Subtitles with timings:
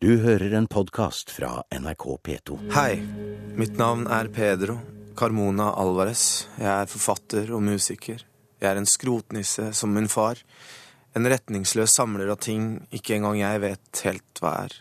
[0.00, 2.56] Du hører en podkast fra NRK P2.
[2.70, 3.00] Hei,
[3.58, 4.76] mitt navn er Pedro
[5.18, 6.46] Carmona Alvarez.
[6.54, 8.22] Jeg er forfatter og musiker.
[8.62, 10.38] Jeg er en skrotnisse som min far.
[11.18, 14.78] En retningsløs samler av ting ikke engang jeg vet helt hva er.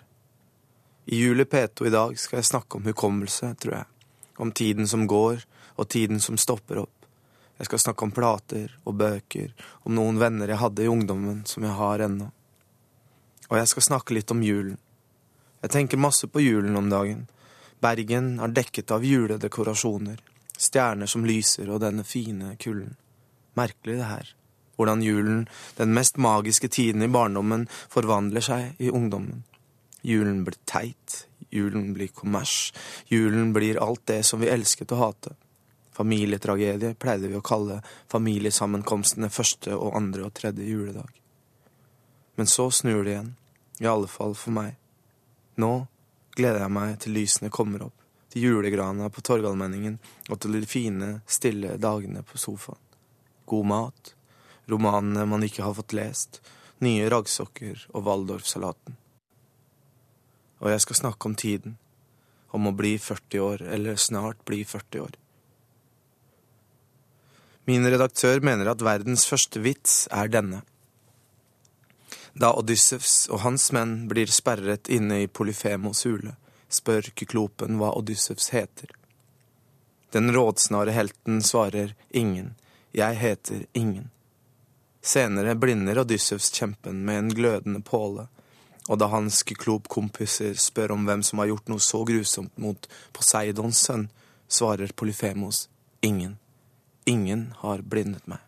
[1.09, 3.91] I Juli P2 i dag skal jeg snakke om hukommelse, tror jeg.
[4.37, 5.41] Om tiden som går,
[5.81, 7.07] og tiden som stopper opp.
[7.57, 9.49] Jeg skal snakke om plater og bøker,
[9.81, 12.29] om noen venner jeg hadde i ungdommen som jeg har ennå.
[13.49, 14.77] Og jeg skal snakke litt om julen.
[15.67, 17.25] Jeg tenker masse på julen om dagen.
[17.83, 20.21] Bergen er dekket av juledekorasjoner,
[20.55, 22.93] stjerner som lyser og denne fine kulden.
[23.59, 24.29] Merkelig det her,
[24.79, 25.41] hvordan julen,
[25.75, 29.43] den mest magiske tiden i barndommen, forvandler seg i ungdommen.
[30.07, 31.17] Julen blir teit,
[31.51, 32.71] julen blir kommers,
[33.11, 35.35] julen blir alt det som vi elsket å hate.
[35.99, 41.11] Familietragedie pleide vi å kalle familiesammenkomstene første og andre og tredje juledag.
[42.39, 43.33] Men så snur det igjen,
[43.83, 44.77] i alle fall for meg.
[45.57, 45.71] Nå
[46.37, 47.95] gleder jeg meg til lysene kommer opp,
[48.29, 49.97] til julegrana på Torgallmenningen
[50.29, 52.81] og til de fine, stille dagene på sofaen.
[53.47, 54.13] God mat,
[54.69, 56.41] romanene man ikke har fått lest,
[56.83, 58.97] nye raggsokker og Waldorfsalaten.
[60.61, 61.77] Og jeg skal snakke om tiden,
[62.53, 65.15] om å bli 40 år, eller snart bli 40 år.
[67.67, 70.61] Min redaktør mener at verdens første vits er denne.
[72.37, 76.35] Da Odyssevs og hans menn blir sperret inne i Polyfemos hule,
[76.69, 78.91] spør Kyklopen hva Odyssevs heter.
[80.13, 82.53] Den rådsnare helten svarer ingen,
[82.93, 84.11] jeg heter ingen.
[85.01, 88.27] Senere blinder Odyssevs kjempen med en glødende påle,
[88.87, 92.85] og da hans kyklopkompiser spør om hvem som har gjort noe så grusomt mot
[93.17, 94.09] Poseidons sønn,
[94.47, 95.65] svarer Polyfemos
[96.05, 96.37] ingen.
[97.09, 98.46] Ingen har blindet meg.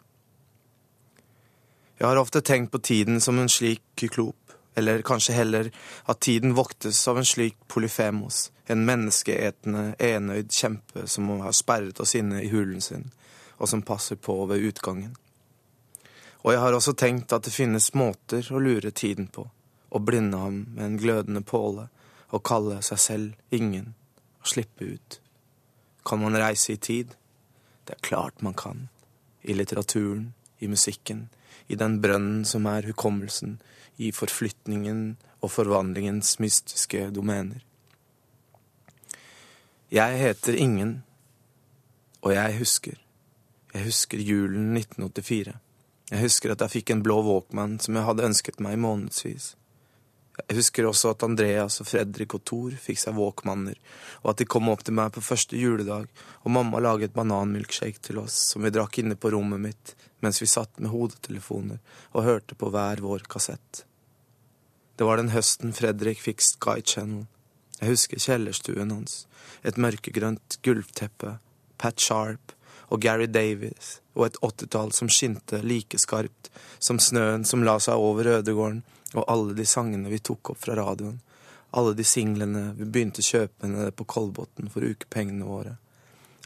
[1.99, 5.67] Jeg har ofte tenkt på tiden som en slik kyklop, eller kanskje heller
[6.07, 12.15] at tiden voktes av en slik polyfemos, en menneskeetende, enøyd kjempe som har sperret oss
[12.15, 13.09] inne i hulen sin,
[13.57, 15.17] og som passer på ved utgangen.
[16.47, 19.49] Og jeg har også tenkt at det finnes måter å lure tiden på,
[19.91, 21.89] å blinde ham med en glødende påle,
[22.31, 23.91] og kalle seg selv ingen,
[24.39, 25.19] og slippe ut.
[26.07, 27.11] Kan man reise i tid?
[27.83, 28.87] Det er klart man kan.
[29.43, 30.29] I litteraturen,
[30.59, 31.27] i musikken,
[31.67, 33.59] i den brønnen som er hukommelsen,
[33.97, 37.63] i forflytningen og forvandlingens mystiske domener.
[39.91, 41.03] Jeg heter Ingen,
[42.21, 42.99] og jeg husker.
[43.73, 45.55] Jeg husker julen 1984.
[46.09, 49.55] Jeg husker at jeg fikk en blå Walkman som jeg hadde ønsket meg i månedsvis.
[50.39, 53.75] Jeg husker også at Andreas og Fredrik og Thor fikk seg Walkmaner,
[54.23, 56.07] og at de kom opp til meg på første juledag,
[56.45, 60.47] og mamma laget bananmilkshake til oss som vi drakk inne på rommet mitt mens vi
[60.49, 61.79] satt med hodetelefoner
[62.11, 63.83] og hørte på hver vår kassett.
[64.99, 67.25] Det var den høsten Fredrik fikk Sky Channel.
[67.79, 69.21] Jeg husker kjellerstuen hans,
[69.63, 71.37] et mørkegrønt gulvteppe,
[71.79, 72.51] Pat Sharp
[72.89, 76.49] og Gary Davies og et åttitall som skinte like skarpt
[76.83, 78.81] som snøen som la seg over ødegården,
[79.15, 81.21] og alle de sangene vi tok opp fra radioen,
[81.71, 85.77] alle de singlene vi begynte å kjøpe nede på Kolbotn for ukepengene våre,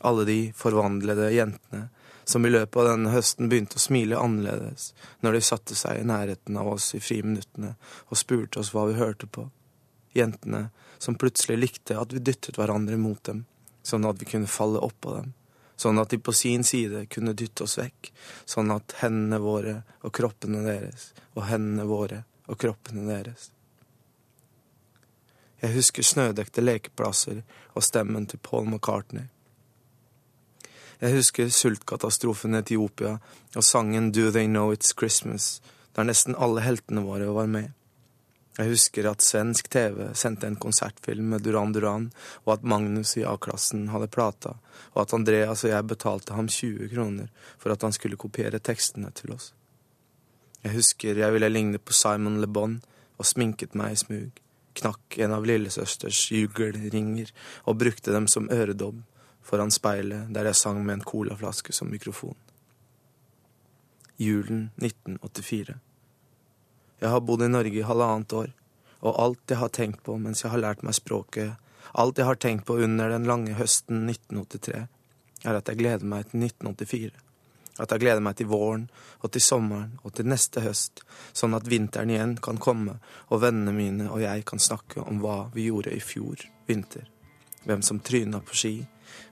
[0.06, 1.88] alle de forvandlede jentene
[2.26, 4.92] som i løpet av denne høsten begynte å smile annerledes
[5.26, 7.74] når de satte seg i nærheten av oss i friminuttene
[8.08, 9.48] og spurte oss hva vi hørte på.
[10.14, 10.68] Jentene
[11.02, 13.46] som plutselig likte at vi dyttet hverandre mot dem,
[13.84, 15.34] sånn at vi kunne falle oppå dem,
[15.76, 18.14] sånn at de på sin side kunne dytte oss vekk,
[18.46, 23.50] sånn at hendene våre og kroppene deres og hendene våre og kroppene deres.
[25.64, 29.30] Jeg husker snødekte lekeplasser og stemmen til Paul McCartney.
[31.04, 33.18] Jeg husker sultkatastrofen i Etiopia
[33.58, 35.58] og sangen Do They Know It's Christmas,
[35.98, 37.74] der nesten alle heltene våre var med.
[38.56, 42.08] Jeg husker at svensk TV sendte en konsertfilm med Duran Duran,
[42.46, 44.56] og at Magnus i A-klassen hadde plata,
[44.94, 47.28] og at Andreas og jeg betalte ham 20 kroner
[47.58, 49.52] for at han skulle kopiere tekstene til oss.
[50.64, 52.80] Jeg husker jeg ville ligne på Simon Le Bon
[53.20, 54.44] og sminket meg i smug,
[54.80, 57.36] knakk en av lillesøsters jugelringer
[57.66, 59.04] og brukte dem som øredobb
[59.44, 62.36] foran speilet der jeg sang med en colaflaske som mikrofon.
[64.18, 65.76] Julen 1984.
[67.04, 68.54] Jeg har bodd i Norge i halvannet år,
[69.04, 71.58] og alt jeg har tenkt på mens jeg har lært meg språket,
[71.94, 74.86] alt jeg har tenkt på under den lange høsten 1983,
[75.44, 77.12] er at jeg gleder meg til 1984.
[77.82, 78.86] At jeg gleder meg til våren
[79.26, 81.02] og til sommeren og til neste høst,
[81.34, 83.00] sånn at vinteren igjen kan komme
[83.30, 87.10] og vennene mine og jeg kan snakke om hva vi gjorde i fjor vinter.
[87.66, 88.74] Hvem som tryna på ski,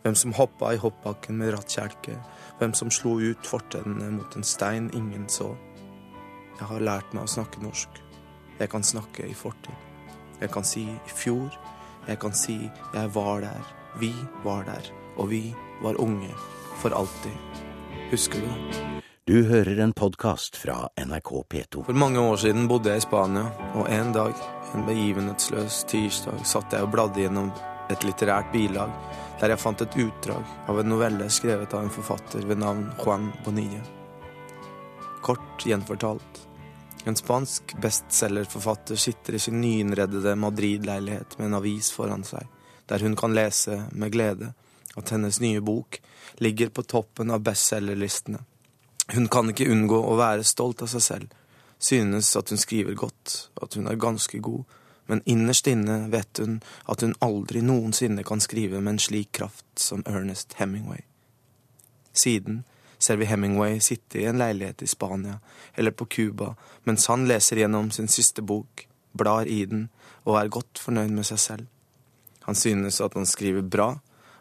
[0.03, 2.15] hvem som hoppa i hoppbakken med rattkjelke,
[2.59, 5.51] hvem som slo ut fortennene mot en stein ingen så.
[6.59, 8.01] Jeg har lært meg å snakke norsk.
[8.59, 9.73] Jeg kan snakke i fortid.
[10.41, 11.49] Jeg kan si i fjor.
[12.07, 12.57] Jeg kan si
[12.93, 13.73] jeg var der.
[13.99, 14.13] Vi
[14.45, 14.91] var der.
[15.17, 15.43] Og vi
[15.81, 16.29] var unge.
[16.81, 17.61] For alltid.
[18.11, 19.01] Husker du det?
[19.27, 21.83] Du hører en podkast fra NRK P2.
[21.85, 24.33] For mange år siden bodde jeg i Spania, og en dag,
[24.75, 27.51] en begivenhetsløs tirsdag, satt jeg og bladde gjennom
[27.89, 28.91] et litterært bilag
[29.41, 33.31] der jeg fant et utdrag av en novelle skrevet av en forfatter ved navn Juan
[33.45, 33.81] Bonilla.
[35.25, 36.41] Kort gjenfortalt.
[37.09, 42.45] En spansk bestselgerforfatter sitter i sin nyinnredede Madrid-leilighet med en avis foran seg,
[42.85, 44.51] der hun kan lese med glede
[44.95, 45.97] at hennes nye bok
[46.43, 48.43] ligger på toppen av bestselgerlistene.
[49.15, 51.33] Hun kan ikke unngå å være stolt av seg selv,
[51.81, 54.63] synes at hun skriver godt, at hun er ganske god,
[55.05, 59.65] men innerst inne vet hun at hun aldri noensinne kan skrive med en slik kraft
[59.79, 61.01] som Ernest Hemingway.
[62.13, 62.63] Siden
[62.97, 65.39] ser vi Hemingway sitte i en leilighet i Spania
[65.73, 69.89] eller på Cuba mens han leser gjennom sin siste bok, blar i den
[70.23, 71.67] og er godt fornøyd med seg selv.
[72.45, 73.95] Han synes at han skriver bra,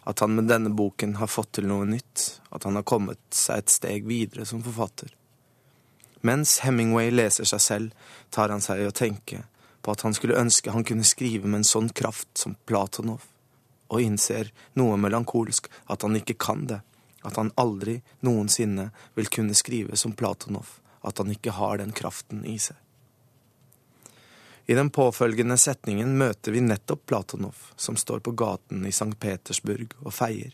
[0.04, 3.60] at han med denne boken har fått til noe nytt, at han har kommet seg
[3.60, 5.12] et steg videre som forfatter.
[6.26, 9.44] Mens Hemingway leser seg selv, tar han seg i å tenke
[9.82, 13.24] på at han skulle ønske han kunne skrive med en sånn kraft som Platonov,
[13.90, 16.80] og innser noe melankolsk at han ikke kan det,
[17.26, 22.44] at han aldri noensinne vil kunne skrive som Platonov, at han ikke har den kraften
[22.48, 22.76] i seg.
[24.70, 29.16] I den påfølgende setningen møter vi nettopp Platonov, som står på gaten i St.
[29.18, 30.52] Petersburg og feier.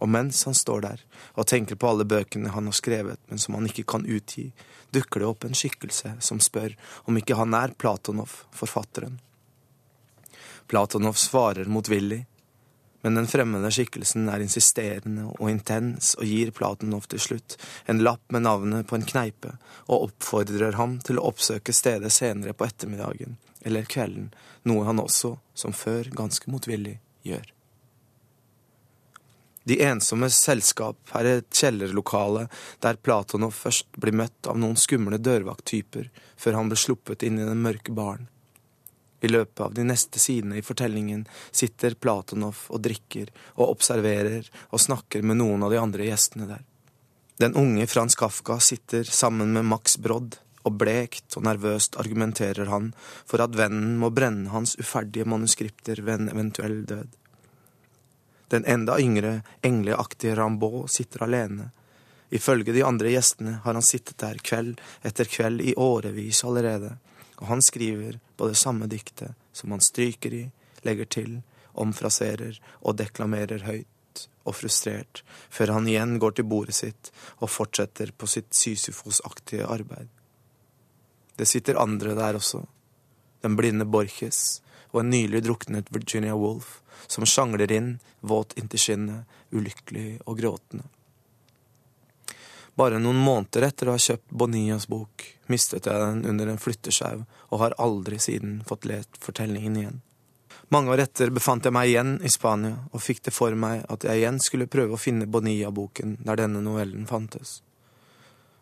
[0.00, 1.02] Og mens han står der
[1.36, 4.48] og tenker på alle bøkene han har skrevet, men som han ikke kan utgi,
[4.90, 9.20] dukker det opp en skikkelse som spør om ikke han er Platonov, forfatteren.
[10.70, 12.24] Platonov svarer motvillig,
[13.02, 17.56] men den fremmede skikkelsen er insisterende og intens og gir Platonov til slutt
[17.88, 19.54] en lapp med navnet på en kneipe
[19.86, 24.30] og oppfordrer ham til å oppsøke stedet senere på ettermiddagen eller kvelden,
[24.64, 26.96] noe han også, som før, ganske motvillig
[27.28, 27.50] gjør.
[29.68, 32.46] De ensommes selskap er et kjellerlokale
[32.80, 36.08] der Platonov først blir møtt av noen skumle dørvakttyper
[36.40, 38.28] før han blir sluppet inn i den mørke baren.
[39.20, 43.28] I løpet av de neste sidene i fortellingen sitter Platonov og drikker
[43.58, 46.64] og observerer og snakker med noen av de andre gjestene der.
[47.40, 52.90] Den unge Frans Kafka sitter sammen med Max Brodd, og blekt og nervøst argumenterer han
[53.00, 57.16] for at vennen må brenne hans uferdige manuskripter ved en eventuell død.
[58.50, 61.70] Den enda yngre, engleaktige Rambaud sitter alene.
[62.30, 66.96] Ifølge de andre gjestene har han sittet der kveld etter kveld i årevis allerede,
[67.38, 70.44] og han skriver på det samme diktet som han stryker i,
[70.82, 71.40] legger til,
[71.78, 78.10] omfraserer og deklamerer høyt og frustrert, før han igjen går til bordet sitt og fortsetter
[78.16, 80.10] på sitt Sisyfos-aktige arbeid.
[81.38, 82.64] Det sitter andre der også,
[83.46, 84.60] den blinde Borches
[84.90, 90.88] og en nylig druknet Virginia Woolf, som sjangler inn, våt inntil skinnet, ulykkelig og gråtende.
[92.74, 97.24] Bare noen måneder etter å ha kjøpt Bonillas bok, mistet jeg den under en flyttesjau
[97.50, 99.98] og har aldri siden fått lest fortellingen igjen.
[100.70, 104.06] Mange år etter befant jeg meg igjen i Spania og fikk det for meg at
[104.06, 107.58] jeg igjen skulle prøve å finne Bonilla-boken der denne novellen fantes.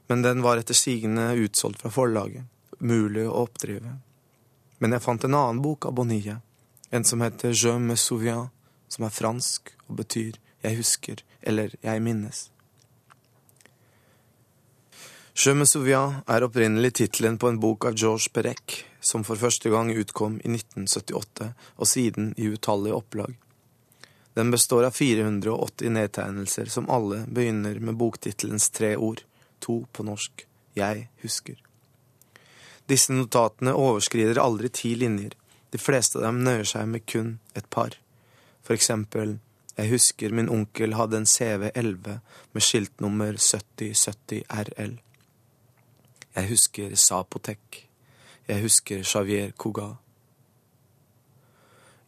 [0.08, 2.46] Men den var etter sigende utsolgt fra forlaget,
[2.80, 3.98] mulig å oppdrive.
[4.80, 6.38] Men jeg fant en annen bok av Bonilla,
[6.90, 8.48] en som heter Je me souviens,
[8.88, 12.48] som er fransk og betyr jeg husker eller jeg minnes.
[15.38, 19.70] Je me souviens er opprinnelig tittelen på en bok av Georges Perec, som for første
[19.70, 23.36] gang utkom i 1978 og siden i utallige opplag.
[24.34, 29.22] Den består av 480 nedtegnelser som alle begynner med boktittelens tre ord,
[29.60, 30.44] to på norsk,
[30.76, 31.56] Jeg husker.
[32.86, 35.32] Disse notatene overskrider aldri ti linjer,
[35.72, 37.96] de fleste av dem nøyer seg med kun et par.
[38.64, 39.38] For eksempel,
[39.78, 42.18] jeg husker min onkel hadde en CV11
[42.52, 44.98] med skiltnummer 7070 RL.
[46.34, 47.84] Jeg husker Sapotek.
[48.48, 49.92] Jeg husker Javier Cuga.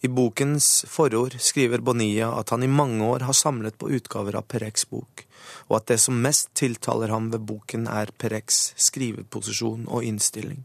[0.00, 4.46] I bokens forord skriver Bonilla at han i mange år har samlet på utgaver av
[4.48, 5.26] Perecs bok,
[5.68, 10.64] og at det som mest tiltaler ham ved boken, er Perecs skriveposisjon og innstilling.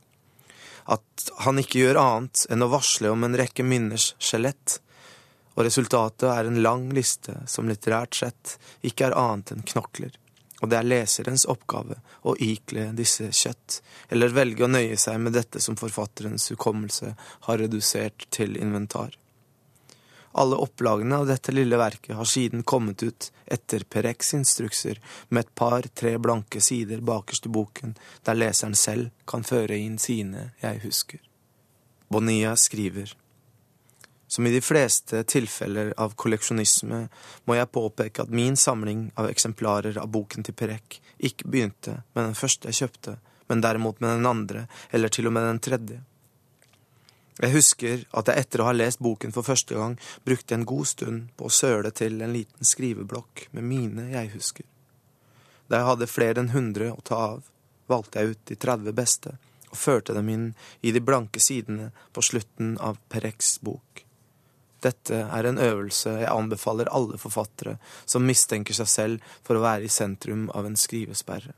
[0.86, 4.80] At han ikke gjør annet enn å varsle om en rekke minners skjelett,
[5.56, 10.20] og resultatet er en lang liste som litterært sett ikke er annet enn knokler
[10.62, 15.36] og det er leserens oppgave å ikle disse kjøtt, eller velge å nøye seg med
[15.36, 17.12] dette som forfatterens hukommelse
[17.48, 19.14] har redusert til inventar.
[20.38, 25.00] Alle opplagene av dette lille verket har siden kommet ut etter Pereks instrukser
[25.30, 27.94] med et par-tre blanke sider bakerst i boken,
[28.28, 31.22] der leseren selv kan føre inn sine jeg husker.
[32.12, 33.14] Bonilla skriver
[34.28, 37.00] Som i de fleste tilfeller av kolleksjonisme
[37.46, 42.26] må jeg påpeke at min samling av eksemplarer av boken til Perek ikke begynte med
[42.26, 43.16] den første jeg kjøpte,
[43.48, 46.02] men derimot med den andre, eller til og med den tredje.
[47.36, 50.88] Jeg husker at jeg etter å ha lest boken for første gang brukte en god
[50.88, 54.64] stund på å søle til en liten skriveblokk med mine jeg-husker.
[55.68, 57.44] Da jeg hadde flere enn hundre å ta av,
[57.92, 59.36] valgte jeg ut de 30 beste
[59.68, 60.48] og førte dem inn
[60.80, 64.06] i de blanke sidene på slutten av Pereks bok.
[64.86, 67.76] Dette er en øvelse jeg anbefaler alle forfattere
[68.06, 71.52] som mistenker seg selv for å være i sentrum av en skrivesperre.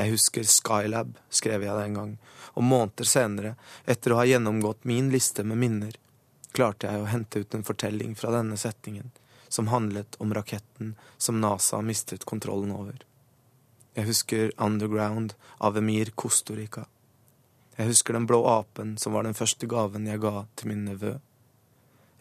[0.00, 2.12] Jeg husker Skylab, skrev jeg den gang,
[2.56, 3.50] og måneder senere,
[3.84, 5.98] etter å ha gjennomgått min liste med minner,
[6.56, 9.10] klarte jeg å hente ut en fortelling fra denne setningen,
[9.52, 13.02] som handlet om raketten som NASA mistet kontrollen over.
[13.92, 16.86] Jeg husker Underground av Emir Kostorika.
[17.76, 21.18] Jeg husker Den blå apen, som var den første gaven jeg ga til min nevø.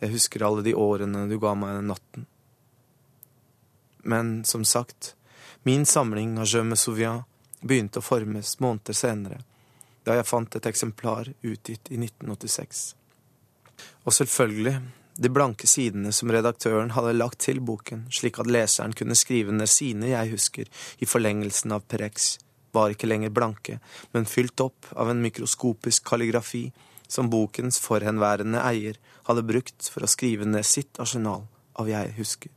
[0.03, 2.27] Jeg husker alle de årene du ga meg den natten.
[4.03, 5.13] Men som sagt,
[5.63, 7.28] min samling av Je me souviens
[7.61, 9.41] begynte å formes måneder senere,
[10.05, 12.83] da jeg fant et eksemplar utgitt i 1986.
[14.05, 14.77] Og selvfølgelig
[15.19, 19.67] de blanke sidene som redaktøren hadde lagt til boken, slik at leseren kunne skrive ned
[19.67, 20.69] sine jeg husker
[21.03, 22.37] i forlengelsen av Perex,
[22.71, 23.79] var ikke lenger blanke,
[24.13, 26.69] men fylt opp av en mikroskopisk kalligrafi
[27.09, 32.53] som bokens forhenværende eier hadde brukt for å skrive ned sitt arsenal av jeg husker.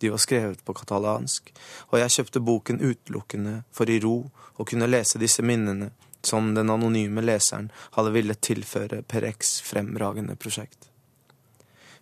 [0.00, 1.50] De var skrevet på katalansk,
[1.92, 5.90] og jeg kjøpte boken utelukkende for i ro å kunne lese disse minnene
[6.24, 10.88] som den anonyme leseren hadde villet tilføre Perex fremragende prosjekt.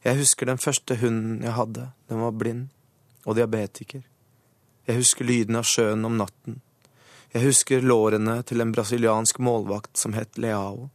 [0.07, 2.69] Jeg husker den første hunden jeg hadde, den var blind
[3.27, 4.05] og diabetiker.
[4.87, 6.61] Jeg husker lyden av sjøen om natten.
[7.35, 10.87] Jeg husker lårene til en brasiliansk målvakt som het Leao.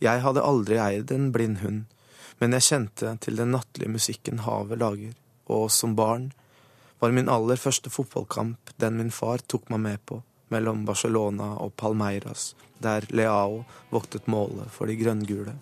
[0.00, 1.82] Jeg hadde aldri eid en blind hund,
[2.40, 5.18] men jeg kjente til den nattlige musikken havet lager
[5.50, 6.30] og som barn
[7.00, 10.20] var min aller første fotballkamp den min far tok meg med på,
[10.52, 15.54] mellom Barcelona og Palmeiras, der Leao voktet målet for de grønngule.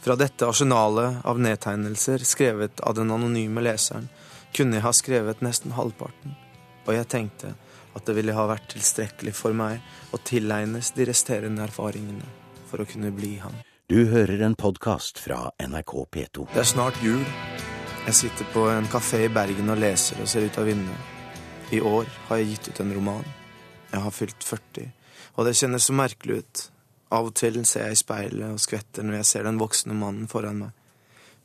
[0.00, 4.08] Fra dette arsenalet av nedtegnelser skrevet av den anonyme leseren
[4.56, 6.34] kunne jeg ha skrevet nesten halvparten,
[6.86, 7.54] og jeg tenkte
[7.98, 9.82] at det ville ha vært tilstrekkelig for meg
[10.14, 12.26] å tilegnes de resterende erfaringene
[12.70, 13.54] for å kunne bli han.
[13.88, 16.48] Du hører en podkast fra NRK P2.
[16.52, 17.22] Det er snart jul,
[18.08, 21.08] jeg sitter på en kafé i Bergen og leser og ser ut av vinduet.
[21.76, 23.26] I år har jeg gitt ut en roman.
[23.90, 24.86] Jeg har fylt 40,
[25.34, 26.62] og det kjennes så merkelig ut.
[27.12, 30.24] Av og til ser jeg i speilet og skvetter når jeg ser den voksne mannen
[30.32, 30.72] foran meg.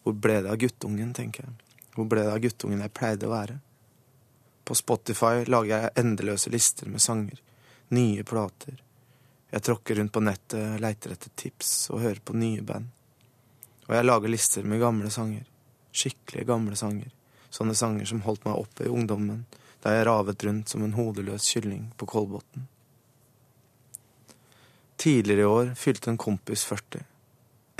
[0.08, 1.78] Hvor ble det av guttungen, tenker jeg.
[1.98, 3.60] Hvor ble det av guttungen jeg pleide å være?
[4.64, 7.44] På Spotify lager jeg endeløse lister med sanger.
[7.92, 8.80] Nye plater.
[9.52, 12.88] Jeg tråkker rundt på nettet, leiter etter tips og hører på nye band.
[13.90, 15.50] Og jeg lager lister med gamle sanger.
[15.94, 17.12] Skikkelige, gamle sanger.
[17.54, 19.46] Sånne sanger som holdt meg oppe i ungdommen,
[19.84, 22.66] da jeg ravet rundt som en hodeløs kylling på Kolbotn.
[24.98, 27.04] Tidligere i år fylte en kompis 40.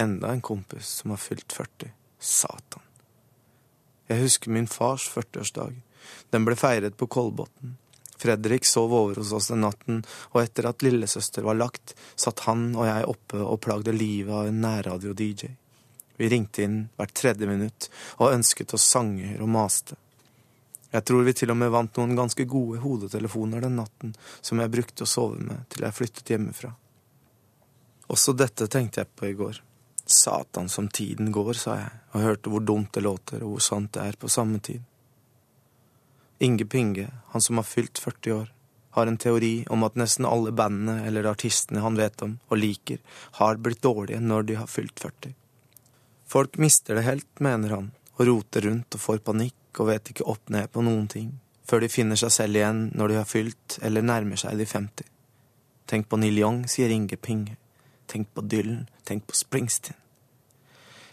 [0.04, 1.94] Enda en kompis som har fylt 40.
[2.20, 2.84] Satan.
[4.12, 5.78] Jeg husker min fars 40-årsdag.
[6.30, 7.78] Den ble feiret på Kolbotn.
[8.20, 12.70] Fredrik sov over hos oss den natten, og etter at lillesøster var lagt, satt han
[12.76, 15.50] og jeg oppe og plagde livet av en nærradio-DJ.
[16.18, 17.90] Vi ringte inn hvert tredje minutt
[18.20, 19.98] og ønsket oss sanger og maste.
[20.94, 24.72] Jeg tror vi til og med vant noen ganske gode hodetelefoner den natten som jeg
[24.76, 26.70] brukte å sove med til jeg flyttet hjemmefra.
[28.14, 29.58] Også dette tenkte jeg på i går.
[30.06, 33.94] Satan som tiden går, sa jeg, og hørte hvor dumt det låter og hvor sant
[33.96, 34.84] det er på samme tid.
[36.44, 38.50] Inge Pinge, han som har fylt 40 år,
[38.94, 43.00] har en teori om at nesten alle bandene eller artistene han vet om og liker,
[43.40, 45.34] har blitt dårlige når de har fylt 40.
[46.34, 50.26] Folk mister det helt, mener han, og roter rundt og får panikk og vet ikke
[50.32, 51.28] opp ned på noen ting,
[51.62, 55.12] før de finner seg selv igjen når de har fylt eller nærmer seg de 50.
[55.86, 57.54] Tenk på Neil Young, sier Inge Pinge.
[58.10, 60.00] Tenk på Dylan, tenk på Springsteen.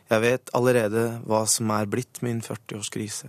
[0.09, 3.29] Jeg vet allerede hva som er blitt min 40-årskrise.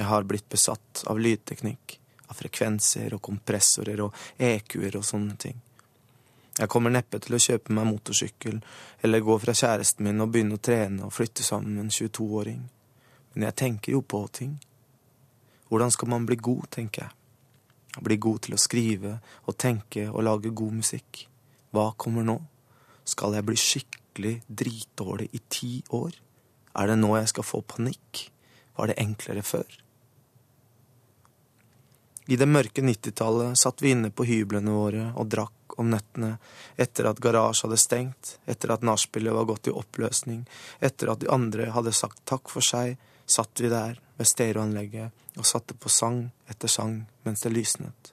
[0.00, 1.98] Jeg har blitt besatt av lydteknikk,
[2.32, 5.60] av frekvenser og kompressorer og EQ-er og sånne ting.
[6.60, 8.58] Jeg kommer neppe til å kjøpe meg motorsykkel
[9.06, 12.60] eller gå fra kjæresten min og begynne å trene og flytte sammen med en 22-åring.
[13.32, 14.58] Men jeg tenker jo på ting.
[15.70, 17.16] Hvordan skal man bli god, tenker jeg.
[18.04, 19.16] Bli god til å skrive
[19.48, 21.24] og tenke og lage god musikk.
[21.72, 22.36] Hva kommer nå?
[23.08, 26.12] Skal jeg bli skikkelig dritdårlig i ti år?
[26.76, 28.26] Er det nå jeg skal få panikk?
[28.76, 29.80] Var det enklere før?
[32.30, 36.36] I det mørke nittitallet satt vi inne på hyblene våre og drakk om nettene,
[36.78, 40.44] etter at garasje hadde stengt, etter at nachspielet var gått i oppløsning,
[40.78, 45.48] etter at de andre hadde sagt takk for seg, satt vi der ved stereoanlegget og
[45.48, 48.12] satte på sang etter sang mens det lysnet.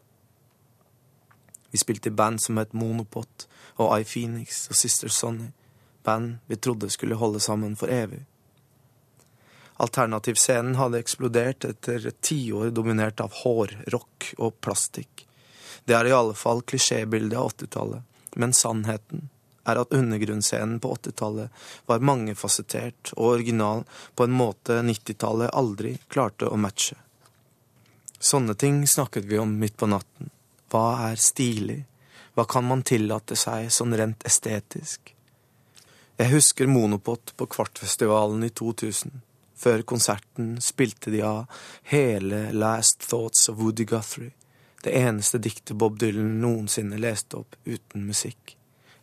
[1.70, 3.46] Vi spilte i band som het Monopot
[3.78, 5.52] og I Phoenix og Sister Sonny,
[6.02, 8.24] band vi trodde skulle holde sammen for evig.
[9.78, 15.28] Alternativscenen hadde eksplodert etter et tiår dominert av hår, rock og plastikk.
[15.86, 19.30] Det er i alle fall klisjébildet av 80-tallet, men sannheten
[19.68, 23.84] er at undergrunnsscenen på 80-tallet var mangefasettert og original
[24.16, 26.98] på en måte 90-tallet aldri klarte å matche.
[28.20, 30.32] Sånne ting snakket vi om midt på natten.
[30.72, 31.84] Hva er stilig?
[32.34, 35.14] Hva kan man tillate seg sånn rent estetisk?
[36.18, 39.22] Jeg husker Monopot på Kvartfestivalen i 2000.
[39.58, 44.36] Før konserten spilte de av hele Last Thoughts of Woody Guthrie,
[44.84, 48.54] det eneste diktet Bob Dylan noensinne leste opp uten musikk.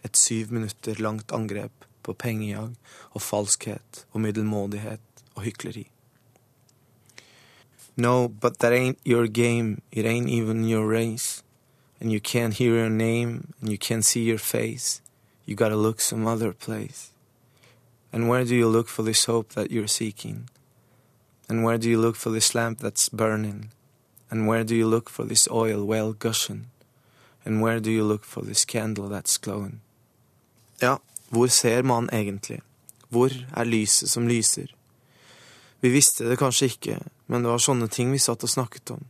[0.06, 2.76] Et syv minutter langt angrep på pengejag
[3.11, 5.88] og falskhet og middelmådighet og hykleri.
[7.96, 11.42] No, but that ain't your game, it ain't even your race.
[12.00, 15.00] And you can't hear your name, and you can't see your face.
[15.46, 17.13] You gotta look some other place.
[18.14, 20.49] And where do you look for this hope that you're seeking?
[21.49, 23.71] And where do you look for this lamp that's burning?
[24.30, 26.66] And where do you look for this oil well gushing?
[27.44, 29.80] And where do you look for this candle that's glowing?
[30.80, 32.61] Ja, hvor ser man egentlig?
[33.09, 34.75] Hvor er lyset som lyser?
[35.80, 39.02] Vi visste det kanskje ikke, men det var sånne ting vi satt og snakket om.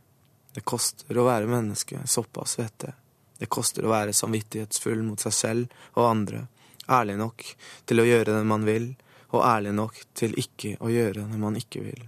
[0.53, 2.97] Det koster å være menneske, såpass vet jeg.
[3.37, 6.47] Det koster å være samvittighetsfull mot seg selv og andre,
[6.89, 7.45] ærlig nok
[7.85, 8.91] til å gjøre det man vil,
[9.33, 12.03] og ærlig nok til ikke å gjøre det man ikke vil.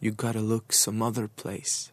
[0.00, 1.90] You gotta look some other place.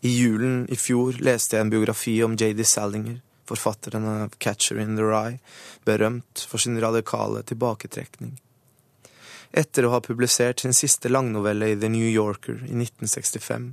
[0.00, 3.16] I julen i fjor leste jeg en biografi om JD Salinger,
[3.48, 5.40] forfatteren av Catcher in the Rye,
[5.84, 8.36] berømt for sin radikale tilbaketrekning.
[9.50, 13.72] Etter å ha publisert sin siste langnovelle i The New Yorker i 1965,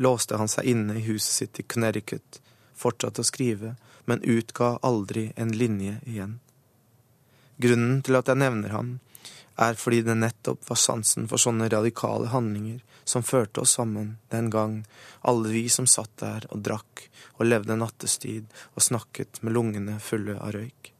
[0.00, 2.40] låste han seg inne i huset sitt i Connecticut,
[2.76, 3.74] fortsatte å skrive,
[4.06, 6.38] men utga aldri en linje igjen.
[7.56, 8.96] Grunnen til at jeg nevner ham,
[9.56, 14.50] er fordi det nettopp var sansen for sånne radikale handlinger som førte oss sammen den
[14.52, 14.82] gang,
[15.22, 17.06] alle vi som satt der og drakk
[17.38, 20.92] og levde nattestid og snakket med lungene fulle av røyk.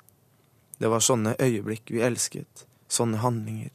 [0.79, 3.73] Det var sånne øyeblikk vi elsket, sånne handlinger.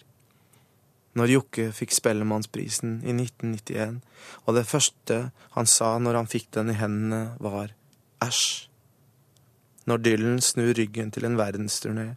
[1.17, 3.99] Når Jokke fikk Spellemannsprisen i 1991,
[4.47, 5.17] og det første
[5.57, 7.73] han sa når han fikk den i hendene, var
[8.23, 8.70] æsj.
[9.89, 12.11] Når Dylan snur ryggen til en verdensturné,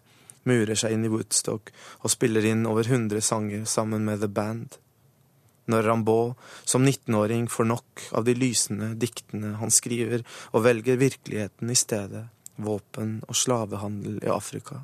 [0.44, 1.72] murer seg inn i Woodstock
[2.02, 4.76] og spiller inn over 100 sanger sammen med The Band.
[5.72, 6.34] Når Rambaud
[6.68, 12.26] som 19-åring får nok av de lysende diktene han skriver, og velger virkeligheten i stedet,
[12.60, 14.82] våpen og slavehandel i Afrika.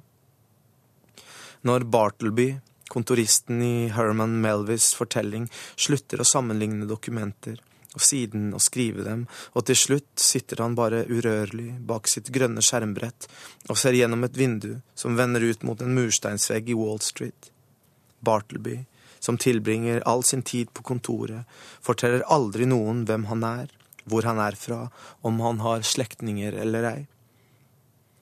[1.69, 2.55] Når Bartleby,
[2.89, 7.61] kontoristen i Herman Melvis' fortelling, slutter å sammenligne dokumenter,
[7.95, 9.25] og siden å skrive dem,
[9.55, 13.27] og til slutt sitter han bare urørlig bak sitt grønne skjermbrett
[13.69, 17.51] og ser gjennom et vindu som vender ut mot en mursteinsvegg i Wall Street.
[18.21, 18.85] Bartleby,
[19.19, 21.49] som tilbringer all sin tid på kontoret,
[21.83, 23.73] forteller aldri noen hvem han er,
[24.05, 24.87] hvor han er fra,
[25.27, 27.01] om han har slektninger eller ei.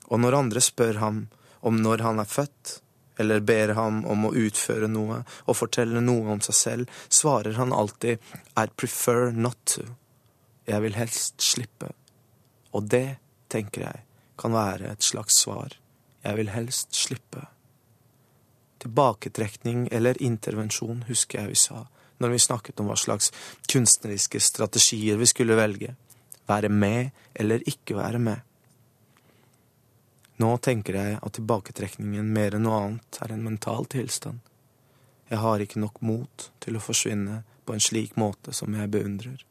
[0.09, 1.27] Og når andre spør ham
[1.61, 2.79] om når han er født,
[3.19, 7.75] eller ber ham om å utføre noe og fortelle noe om seg selv, svarer han
[7.75, 8.23] alltid
[8.57, 9.85] I prefer not to.
[10.69, 11.93] Jeg vil helst slippe.
[12.77, 14.03] Og det, tenker jeg,
[14.39, 15.75] kan være et slags svar.
[16.23, 17.47] Jeg vil helst slippe.
[18.79, 21.87] Tilbaketrekning eller intervensjon, husker jeg vi sa,
[22.23, 23.33] når vi snakket om hva slags
[23.71, 25.97] kunstneriske strategier vi skulle velge.
[26.49, 28.48] Være med eller ikke være med.
[30.39, 34.39] Nå tenker jeg at tilbaketrekningen mer enn noe annet er en mental tilstand.
[35.29, 39.43] Jeg har ikke nok mot til å forsvinne på en slik måte som jeg beundrer.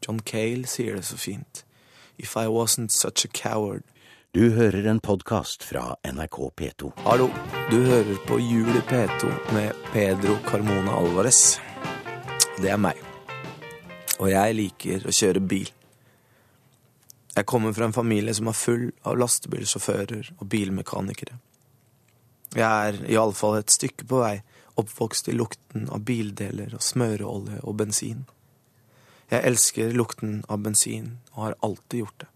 [0.00, 1.62] John Cale sier det så fint.
[2.16, 3.84] If I wasn't such a coward.
[4.32, 6.92] Du hører en podkast fra NRK P2.
[7.04, 7.28] Hallo,
[7.68, 11.58] du hører på Jul i P2 med Pedro Carmona Alvarez.
[12.56, 12.96] Det er meg.
[14.18, 15.68] Og jeg liker å kjøre bil.
[17.38, 21.36] Jeg kommer fra en familie som er full av lastebilsjåfører og bilmekanikere.
[22.56, 24.40] Jeg er iallfall et stykke på vei
[24.80, 28.24] oppvokst i lukten av bildeler og smøreolje og bensin.
[29.30, 32.28] Jeg elsker lukten av bensin og har alltid gjort det.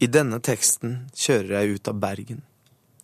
[0.00, 2.44] I denne teksten kjører jeg ut av Bergen,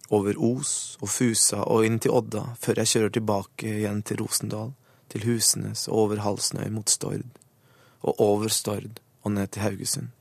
[0.08, 0.70] over Os
[1.02, 4.72] og Fusa og inn til Odda før jeg kjører tilbake igjen til Rosendal,
[5.12, 7.26] til Husenes og over Halsnøy mot Stord,
[8.00, 10.12] og over Stord og ned til Haugesund.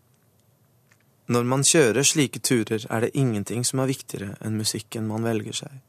[1.30, 5.62] Når man kjører slike turer, er det ingenting som er viktigere enn musikken man velger
[5.63, 5.80] seg.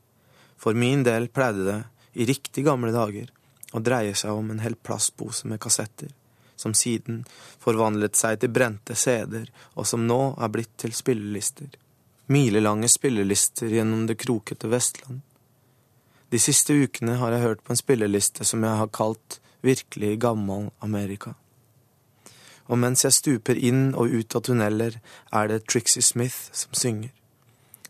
[0.56, 1.80] For min del pleide det,
[2.16, 3.28] i riktig gamle dager,
[3.76, 6.08] å dreie seg om en hel plastpose med kassetter,
[6.56, 7.24] som siden
[7.60, 11.68] forvandlet seg til brente CD-er, og som nå er blitt til spillelister.
[12.32, 15.20] Milelange spillelister gjennom det krokete Vestland.
[16.32, 20.68] De siste ukene har jeg hørt på en spilleliste som jeg har kalt Virkelig gammal
[20.84, 21.32] Amerika.
[22.66, 24.98] Og mens jeg stuper inn og ut av tunneler,
[25.32, 27.12] er det Trixie Smith som synger.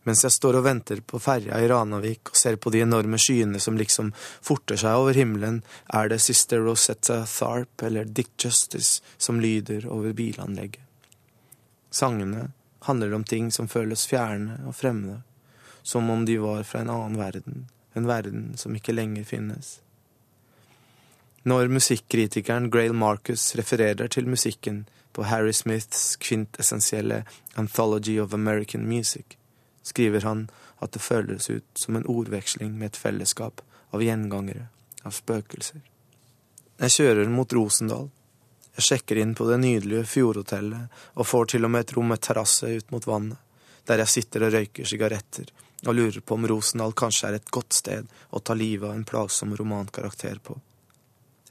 [0.06, 3.58] Mens jeg står og venter på ferja i Ranavik og ser på de enorme skyene
[3.62, 9.40] som liksom forter seg over himmelen, er det Sister Rosetta Tharp eller Dick Justice som
[9.42, 10.84] lyder over bilanlegget.
[11.90, 12.52] Sangene
[12.86, 15.24] handler om ting som føles fjerne og fremmede,
[15.82, 17.66] som om de var fra en annen verden,
[17.98, 19.80] en verden som ikke lenger finnes.
[21.46, 24.80] Når musikkritikeren Grail Marcus refererer til musikken
[25.14, 27.20] på Harry Smiths kvintessensielle
[27.54, 29.36] Anthology of American Music,
[29.82, 30.48] skriver han
[30.82, 33.62] at det føles ut som en ordveksling med et fellesskap
[33.94, 34.66] av gjengangere,
[35.06, 35.86] av spøkelser.
[36.82, 38.10] Jeg kjører mot Rosendal.
[38.74, 42.26] Jeg sjekker inn på det nydelige fjordhotellet og får til og med et rom med
[42.26, 43.38] terrasse ut mot vannet,
[43.86, 45.54] der jeg sitter og røyker sigaretter
[45.86, 49.06] og lurer på om Rosendal kanskje er et godt sted å ta livet av en
[49.06, 50.58] plagsom romankarakter på.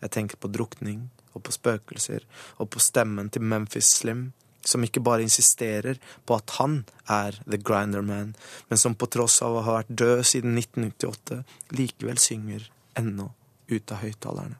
[0.01, 1.05] Jeg tenker på drukning
[1.36, 2.25] og på spøkelser
[2.58, 4.27] og på stemmen til Memphis Slim,
[4.65, 8.34] som ikke bare insisterer på at han er The Grinder Man,
[8.69, 11.41] men som på tross av å ha vært død siden 1998,
[11.77, 13.31] likevel synger ennå
[13.69, 14.58] ut av høyttalerne.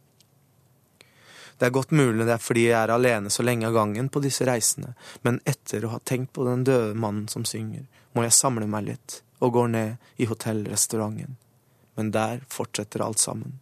[1.58, 4.20] Det er godt mulig det er fordi jeg er alene så lenge av gangen på
[4.24, 4.92] disse reisene,
[5.24, 8.90] men etter å ha tenkt på den døde mannen som synger, må jeg samle meg
[8.90, 11.38] litt og går ned i hotellrestauranten.
[11.96, 13.60] Men der fortsetter alt sammen.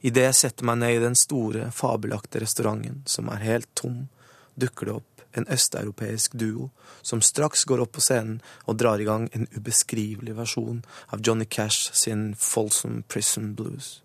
[0.00, 4.06] Idet jeg setter meg ned i den store, fabelaktige restauranten, som er helt tom,
[4.54, 6.70] dukker det opp en østeuropeisk duo
[7.02, 11.44] som straks går opp på scenen og drar i gang en ubeskrivelig versjon av Johnny
[11.44, 14.00] Cash sin Folsom Prison Blues.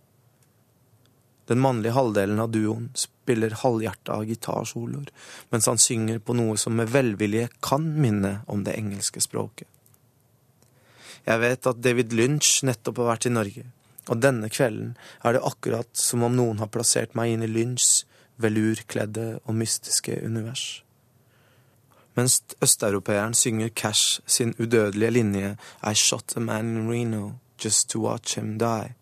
[1.50, 5.10] Den mannlige halvdelen av duoen spiller halvhjerta gitarsoloer,
[5.50, 9.66] mens han synger på noe som med velvilje kan minne om det engelske språket.
[11.26, 13.66] Jeg vet at David Lynch nettopp har vært i Norge,
[14.10, 18.04] og denne kvelden er det akkurat som om noen har plassert meg inn i Lynchs
[18.42, 20.84] velurkledde og mystiske univers.
[22.18, 27.32] Mens østeuropeeren synger Cash sin udødelige linje I shot a man in Reno
[27.64, 28.96] just to watch him die,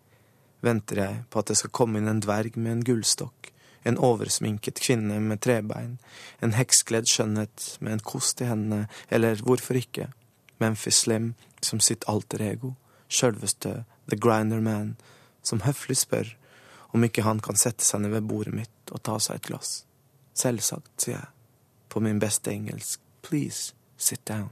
[0.62, 3.52] venter jeg på at det skal komme inn en dverg med en gullstokk,
[3.86, 5.98] en oversminket kvinne med trebein,
[6.42, 10.10] en hekskledd skjønnhet med en kost i hendene, eller hvorfor ikke,
[10.60, 12.74] Memphis Slim som sitt alter ego,
[13.08, 14.96] sjølveste The Grinder Man,
[15.44, 16.34] som høflig spør
[16.96, 19.82] om ikke han kan sette seg ned ved bordet mitt og ta seg et glass.
[20.38, 21.32] Selvsagt, sier jeg,
[21.92, 24.52] på min beste engelsk, please, sit down.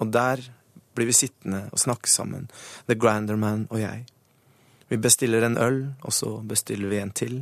[0.00, 0.42] Og der
[0.96, 2.48] blir vi sittende og snakke sammen,
[2.88, 4.06] The Grinder Man og jeg.
[4.88, 7.38] Vi bestiller en øl, og så bestiller vi en til,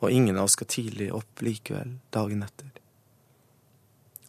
[0.00, 2.70] og ingen av oss skal tidlig opp likevel dagen etter.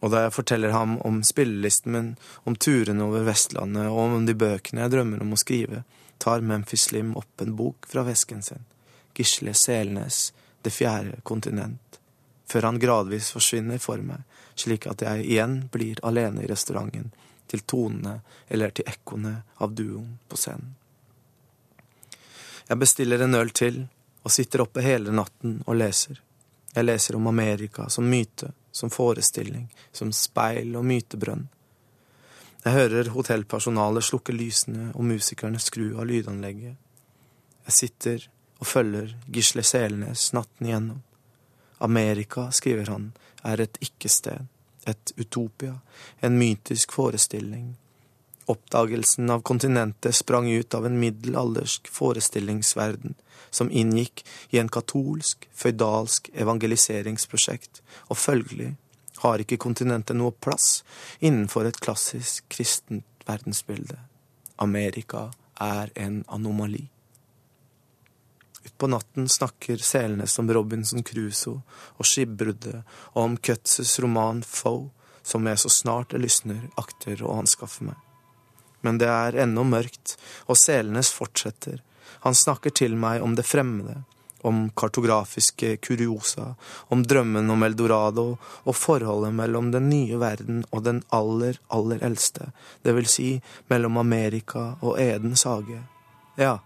[0.04, 2.10] Og da jeg forteller ham om spillelisten min,
[2.44, 5.84] om turene over Vestlandet og om de bøkene jeg drømmer om å skrive,
[6.18, 8.66] tar Memphis Slim opp en bok fra vesken sin,
[9.16, 10.34] Gisle Selnes,
[10.66, 12.00] Det fjerde kontinent,
[12.50, 14.24] før han gradvis forsvinner for meg,
[14.58, 17.12] slik at jeg igjen blir alene i restauranten,
[17.46, 18.16] til tonene
[18.50, 20.74] eller til ekkoene av duoen på scenen.
[22.66, 23.84] Jeg bestiller en øl til
[24.26, 26.18] og sitter oppe hele natten og leser.
[26.74, 31.48] Jeg leser om Amerika som myte, som forestilling, som speil og mytebrønn.
[32.66, 36.76] Jeg hører hotellpersonalet slukke lysene og musikerne skru av lydanlegget.
[37.70, 38.26] Jeg sitter
[38.60, 41.00] og følger Gisle Selnes natten igjennom.
[41.86, 43.12] Amerika, skriver han,
[43.46, 44.48] er et ikke-sted,
[44.88, 45.78] et utopia,
[46.20, 47.76] en mytisk forestilling.
[48.46, 53.16] Oppdagelsen av kontinentet sprang ut av en middelaldersk forestillingsverden
[53.50, 57.82] som inngikk i en katolsk, føydalsk evangeliseringsprosjekt,
[58.12, 58.76] og følgelig
[59.24, 60.84] har ikke kontinentet noe plass
[61.20, 63.98] innenfor et klassisk kristent verdensbilde.
[64.62, 65.32] Amerika
[65.62, 66.86] er en anomali.
[68.66, 71.62] Utpå natten snakker Selnes om Robinson Crusoe
[71.98, 72.82] og skipbruddet,
[73.14, 74.90] og om Cutses roman Foe,
[75.26, 78.05] som jeg så snart jeg lysner, akter å anskaffe meg.
[78.86, 81.82] Men det er ennå mørkt, og Selnes fortsetter.
[82.26, 84.04] Han snakker til meg om det fremmede,
[84.46, 86.52] om kartografiske kuriosa,
[86.94, 92.52] om drømmen om eldorado og forholdet mellom den nye verden og den aller, aller eldste,
[92.86, 93.30] det vil si
[93.74, 95.82] mellom Amerika og Edens hage.
[96.38, 96.60] Ja,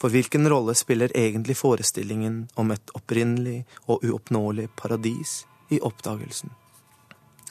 [0.00, 6.50] For hvilken rolle spiller egentlig forestillingen om et opprinnelig og uoppnåelig paradis i oppdagelsen?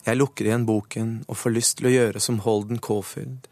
[0.04, 3.48] Jeg lukker igjen boken og får lyst til å gjøre som Holden Caulfield.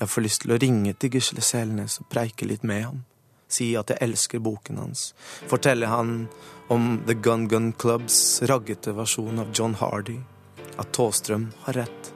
[0.00, 3.02] Jeg får lyst til å ringe til Gisle Selnes og preike litt med ham.
[3.48, 5.12] Si at jeg elsker boken hans.
[5.50, 6.26] Fortelle han
[6.72, 10.18] om The Gun Gun Clubs raggete versjon av John Hardy.
[10.76, 12.12] At Tåstrøm har rett.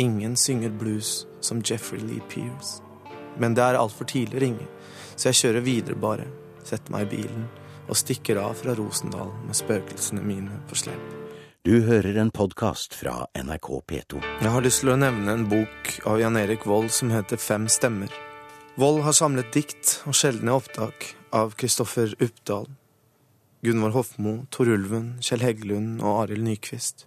[0.00, 2.78] Ingen synger blues som Jeffrey Lee Pears.
[3.38, 4.66] Men det er altfor tidlig å ringe,
[5.14, 6.26] så jeg kjører videre bare,
[6.66, 7.46] setter meg i bilen
[7.88, 11.27] og stikker av fra Rosendal med spøkelsene mine på slep.
[11.68, 14.18] Du hører en podkast fra NRK P2.
[14.40, 17.66] Jeg har lyst til å nevne en bok av Jan Erik Vold som heter Fem
[17.68, 18.08] stemmer.
[18.80, 22.70] Vold har samlet dikt og sjeldne opptak av Kristoffer Uppdal,
[23.60, 27.04] Gunvor Hofmo, Tor Ulven, Kjell Heggelund og Arild Nyquist.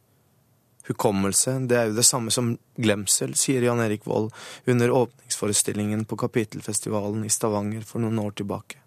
[0.92, 4.30] Hukommelse, det er jo det samme som glemsel, sier Jan Erik Vold
[4.70, 8.78] under åpningsforestillingen på Kapittelfestivalen i Stavanger for noen år tilbake,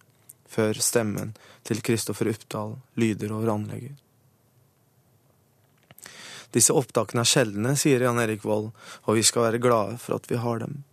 [0.46, 1.34] før stemmen
[1.66, 4.03] til Kristoffer Uppdal lyder over anlegget.
[6.54, 8.70] Disse opptakene er sjeldne, sier Jan Erik Vold,
[9.04, 10.84] og vi skal være glade for at vi har dem.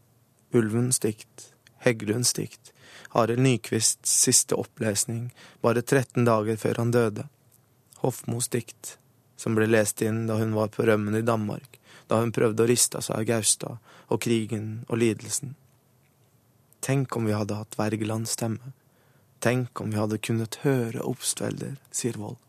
[0.57, 1.51] Ulvens dikt,
[1.85, 2.73] Heggelunds dikt,
[3.13, 5.29] Arild Nyquists siste opplesning,
[5.61, 7.27] bare 13 dager før han døde.
[8.01, 8.97] Hofmos dikt,
[9.37, 11.77] som ble lest inn da hun var på rømmen i Danmark,
[12.09, 13.77] da hun prøvde å riste av seg Gaustad
[14.09, 15.55] og krigen og lidelsen.
[16.81, 18.73] Tenk om vi hadde hatt Wergelands stemme.
[19.41, 22.41] Tenk om vi hadde kunnet høre Obstvelder, sier Vold.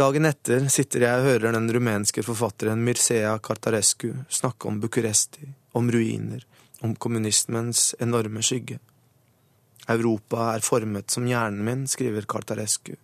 [0.00, 5.44] Dagen etter sitter jeg og hører den rumenske forfatteren Mircea Cartarescu snakke om Bucuresti,
[5.76, 6.46] om ruiner,
[6.80, 8.78] om kommunismens enorme skygge.
[9.92, 12.94] Europa er formet som hjernen min, skriver Cartarescu.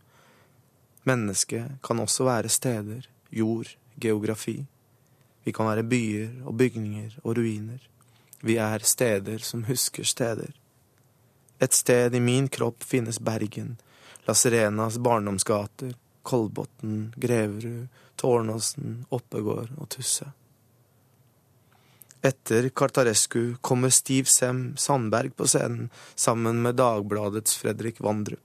[1.04, 4.56] Mennesket kan også være steder, jord, geografi.
[5.44, 7.84] Vi kan være byer og bygninger og ruiner.
[8.40, 10.56] Vi er steder som husker steder.
[11.60, 13.76] Et sted i min kropp finnes Bergen,
[14.24, 15.92] La Serenas barndomsgater,
[16.26, 17.86] Kolbotn, Greverud,
[18.18, 20.32] Tårnåsen, Oppegård og Tusse.
[22.26, 28.40] Etter Kartarescu kommer Stiv Sem Sandberg på scenen sammen med Dagbladets Fredrik Vandrup.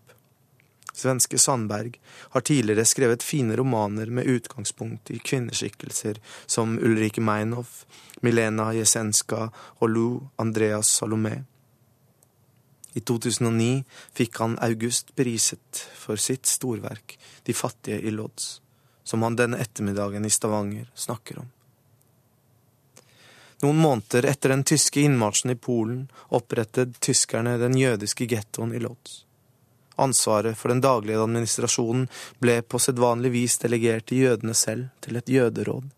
[0.93, 1.95] Svenske Sandberg
[2.35, 7.85] har tidligere skrevet fine romaner med utgangspunkt i kvinneskikkelser som Ulrike Meinhof,
[8.21, 9.47] Milena Jesenska
[9.79, 11.39] og Lou Andreas Salomé.
[12.93, 13.83] I 2009
[14.17, 18.59] fikk han August priset for sitt storverk De fattige i Lodz,
[19.03, 21.49] som han denne ettermiddagen i Stavanger snakker om.
[23.61, 29.21] Noen måneder etter den tyske innmarsjen i Polen opprettet tyskerne den jødiske gettoen i Lodz.
[30.01, 32.07] Ansvaret for den daglige administrasjonen
[32.41, 35.91] ble på sedvanlig vis delegert til jødene selv, til et jøderåd.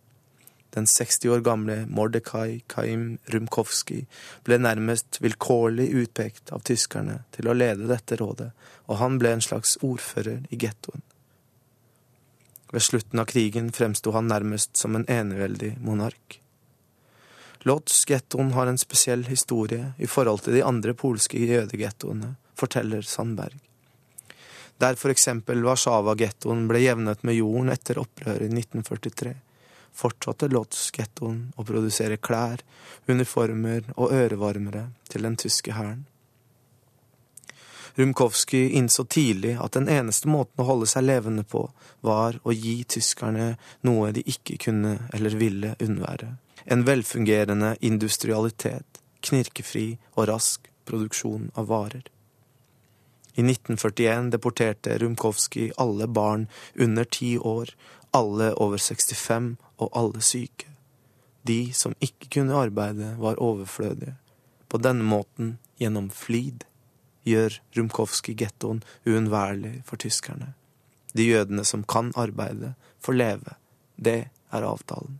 [0.73, 3.99] Den 60 år gamle Mordekai Kaim Rumkowski
[4.45, 8.49] ble nærmest vilkårlig utpekt av tyskerne til å lede dette rådet,
[8.89, 11.05] og han ble en slags ordfører i gettoen.
[12.73, 16.39] Ved slutten av krigen fremsto han nærmest som en eneveldig monark.
[17.69, 23.61] Lodz-gettoen har en spesiell historie i forhold til de andre polske jødegettoene, forteller Sandberg.
[24.81, 29.37] Der for eksempel Warszawa-gettoen ble jevnet med jorden etter opprøret i 1943
[29.93, 32.63] fortsatte Lodz-gettoen å produsere klær,
[33.07, 36.03] uniformer og ørevarmere til den tyske hæren.
[37.95, 41.67] Rumkowski innså tidlig at den eneste måten å holde seg levende på,
[42.01, 43.51] var å gi tyskerne
[43.85, 46.31] noe de ikke kunne eller ville unnvære.
[46.65, 52.07] En velfungerende industrialitet, knirkefri og rask produksjon av varer.
[53.33, 57.69] I 1941 deporterte Rumkowski alle barn under ti år,
[58.13, 60.69] alle over 65 og alle syke.
[61.47, 64.15] De som ikke kunne arbeide, var overflødige.
[64.69, 66.63] På denne måten, gjennom flid,
[67.27, 70.53] gjør Rumkowski-gettoen uunnværlig for tyskerne.
[71.13, 73.57] De jødene som kan arbeide, får leve.
[73.95, 75.19] Det er avtalen.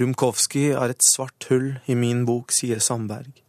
[0.00, 3.42] Rumkowski er et svart hull i min bok, sier Sandberg.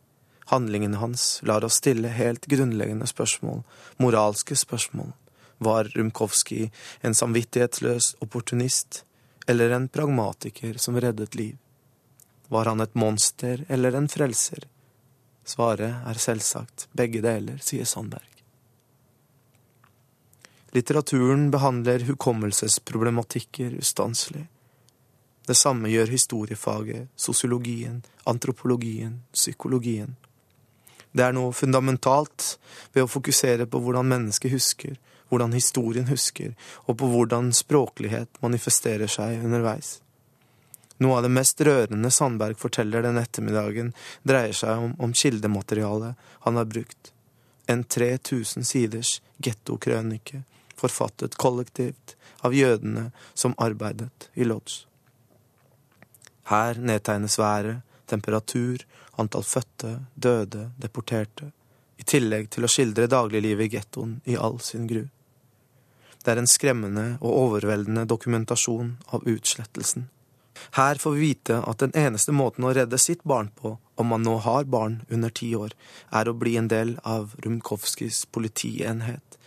[0.52, 3.62] Handlingene hans lar oss stille helt grunnleggende spørsmål,
[4.04, 5.14] moralske spørsmål.
[5.62, 6.72] Var Rumkowski
[7.02, 9.04] en samvittighetsløs opportunist
[9.48, 11.58] eller en pragmatiker som reddet liv?
[12.48, 14.66] Var han et monster eller en frelser?
[15.46, 18.26] Svaret er selvsagt begge deler, sier Sandberg.
[20.74, 24.48] Litteraturen behandler hukommelsesproblematikker ustanselig.
[25.46, 30.18] Det samme gjør historiefaget, sosiologien, antropologien, psykologien.
[31.12, 32.56] Det er noe fundamentalt
[32.94, 34.96] ved å fokusere på hvordan mennesket husker,
[35.32, 36.54] hvordan historien husker,
[36.86, 40.02] og på hvordan språklighet manifesterer seg underveis.
[41.02, 43.94] Noe av det mest rørende Sandberg forteller den ettermiddagen,
[44.28, 47.14] dreier seg om, om kildematerialet han har brukt.
[47.66, 50.44] En 3000 siders gettokrønike,
[50.78, 52.16] forfattet kollektivt
[52.46, 54.84] av jødene som arbeidet i Lodz.
[56.52, 58.84] Her nedtegnes været, temperatur,
[59.18, 61.50] antall fødte, døde, deporterte,
[61.98, 65.06] i tillegg til å skildre dagliglivet i gettoen i all sin gru.
[66.22, 70.10] Det er en skremmende og overveldende dokumentasjon av utslettelsen.
[70.78, 74.24] Her får vi vite at den eneste måten å redde sitt barn på, om man
[74.26, 75.74] nå har barn under ti år,
[76.12, 79.38] er å bli en del av Rumkovskijs politienhet,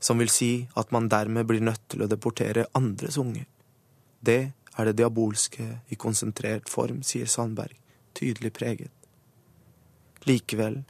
[0.00, 3.46] som vil si at man dermed blir nødt til å deportere andres unger.
[4.20, 4.40] Det
[4.74, 7.76] er det diabolske i konsentrert form, sier Sandberg,
[8.18, 8.92] tydelig preget.
[10.26, 10.82] Likevel,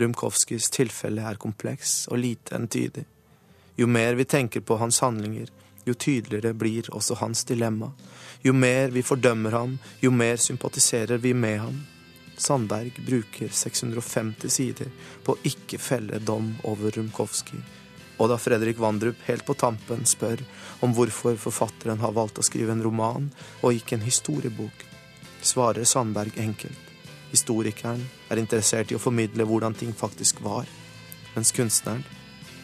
[0.00, 3.06] Rumkovskijs tilfelle er kompleks og lite entydig.
[3.76, 5.50] Jo mer vi tenker på hans handlinger,
[5.84, 7.90] jo tydeligere blir også hans dilemma.
[8.42, 11.76] Jo mer vi fordømmer ham, jo mer sympatiserer vi med ham.
[12.36, 14.88] Sandberg bruker 650 sider
[15.24, 17.58] på å ikke felle dom over Rumkowski.
[18.16, 20.40] Og da Fredrik Vandrup helt på tampen spør
[20.80, 23.28] om hvorfor forfatteren har valgt å skrive en roman
[23.60, 24.86] og ikke en historiebok,
[25.44, 26.80] svarer Sandberg enkelt.
[27.30, 28.00] Historikeren
[28.32, 30.64] er interessert i å formidle hvordan ting faktisk var,
[31.34, 32.04] mens kunstneren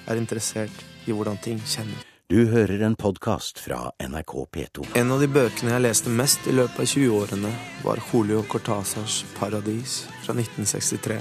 [0.08, 2.08] er interessert i hvordan ting kjenner.
[2.32, 4.86] Du hører en podkast fra NRK P2.
[4.96, 7.50] En av de bøkene jeg leste mest i løpet av 20-årene,
[7.84, 11.18] var Julio Cortázars Paradis fra 1963.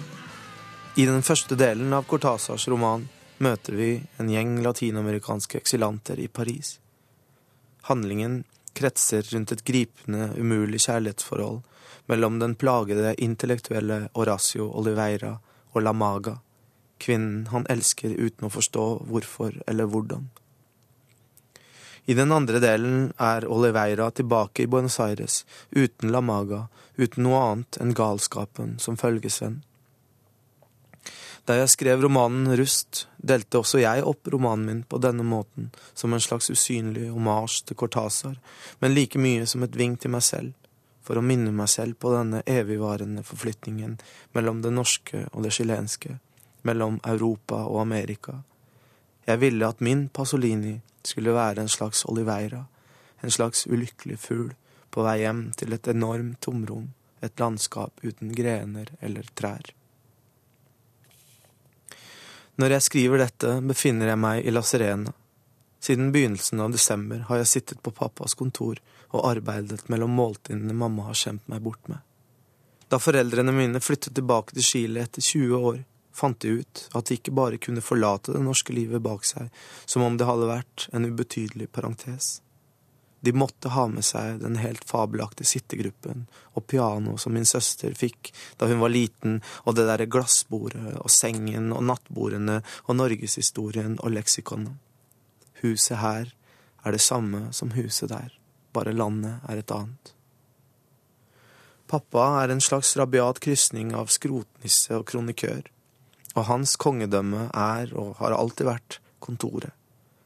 [0.96, 3.10] I den første delen av Cortázars roman
[3.44, 3.89] møter vi
[4.22, 6.78] en gjeng latinamerikanske eksilanter i Paris.
[7.89, 8.44] Handlingen
[8.78, 11.62] kretser rundt et gripende, umulig kjærlighetsforhold
[12.12, 15.34] mellom den plagede intellektuelle Horacio Oliveira
[15.72, 16.38] og La Maga,
[17.02, 20.30] kvinnen han elsker uten å forstå hvorfor eller hvordan.
[22.06, 26.66] I den andre delen er Oliveira tilbake i Buenos Aires, uten La Maga,
[26.98, 29.62] uten noe annet enn galskapen som følgesvenn.
[31.46, 36.14] Da jeg skrev romanen Rust, delte også jeg opp romanen min på denne måten, som
[36.14, 38.36] en slags usynlig homasj til Cortázar,
[38.80, 40.54] men like mye som et vink til meg selv,
[41.02, 43.98] for å minne meg selv på denne evigvarende forflytningen
[44.38, 46.20] mellom det norske og det chilenske,
[46.62, 48.41] mellom Europa og Amerika.
[49.26, 52.65] Jeg ville at min Pasolini skulle være en slags Oliveira,
[53.21, 54.54] en slags ulykkelig fugl
[54.91, 56.89] på vei hjem til et enormt tomrom,
[57.21, 59.74] et landskap uten grener eller trær.
[62.60, 65.13] Når jeg skriver dette, befinner jeg meg i La Serena.
[65.82, 71.08] Siden begynnelsen av desember har jeg sittet på pappas kontor og arbeidet mellom måltidene mamma
[71.08, 72.02] har skjemt meg bort med.
[72.91, 75.80] Da foreldrene mine flyttet tilbake til Chile etter 20 år,
[76.13, 79.50] fant de ut at de ikke bare kunne forlate det norske livet bak seg
[79.86, 82.39] som om det hadde vært en ubetydelig parentes.
[83.21, 86.26] De måtte ha med seg den helt fabelaktige sittegruppen
[86.58, 91.12] og piano som min søster fikk da hun var liten, og det derre glassbordet og
[91.13, 94.74] sengen og nattbordene og norgeshistorien og leksikonet.
[95.62, 96.32] Huset her
[96.82, 98.34] er det samme som huset der,
[98.74, 100.15] bare landet er et annet.
[101.91, 105.69] Pappa er en slags rabiat krysning av skrotnisse og kronikør
[106.36, 109.74] og hans kongedømme er og har alltid vært kontoret.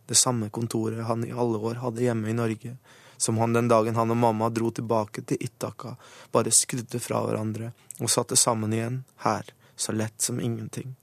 [0.05, 2.75] Det samme kontoret han i alle år hadde hjemme i Norge,
[3.17, 5.95] som han den dagen han og mamma dro tilbake til Itaka,
[6.31, 10.93] bare skrudde fra hverandre og satte sammen igjen, her, så lett som ingenting.